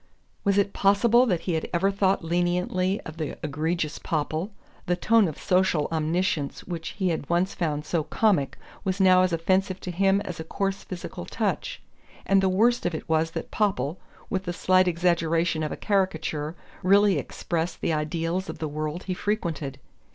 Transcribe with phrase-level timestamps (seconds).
[0.43, 4.49] Was it possible that he had ever thought leniently of the egregious Popple?
[4.87, 9.31] The tone of social omniscience which he had once found so comic was now as
[9.31, 11.83] offensive to him as a coarse physical touch.
[12.25, 16.55] And the worst of it was that Popple, with the slight exaggeration of a caricature,
[16.81, 19.79] really expressed the ideals of the world he frequented.